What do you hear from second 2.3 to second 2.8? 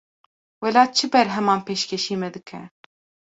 dike?